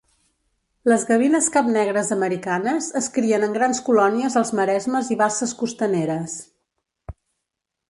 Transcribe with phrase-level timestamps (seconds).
[0.91, 6.37] Les gavines capnegres americanes es crien en grans colònies als maresmes i basses costaneres.